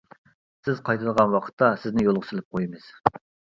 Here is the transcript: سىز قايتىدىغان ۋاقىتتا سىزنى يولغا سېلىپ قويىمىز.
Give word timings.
سىز 0.67 0.81
قايتىدىغان 0.87 1.29
ۋاقىتتا 1.35 1.71
سىزنى 1.83 2.07
يولغا 2.09 2.29
سېلىپ 2.33 2.59
قويىمىز. 2.59 2.91